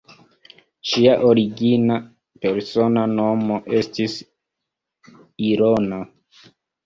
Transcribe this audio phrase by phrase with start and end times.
[0.91, 1.97] Ŝia origina
[2.45, 4.15] persona nomo estis
[5.51, 6.01] "Ilona".